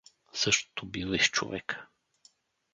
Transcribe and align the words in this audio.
Същото 0.43 0.85
бива 0.85 1.15
и 1.15 1.19
с 1.19 1.29
човека. 1.29 1.87